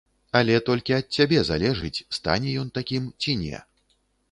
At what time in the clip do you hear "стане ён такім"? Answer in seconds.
2.19-3.03